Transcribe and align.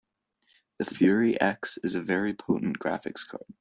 The 0.79 0.85
Fury 0.85 1.39
X 1.39 1.77
is 1.83 1.93
a 1.93 2.01
very 2.01 2.33
potent 2.33 2.79
graphics 2.79 3.23
card. 3.23 3.45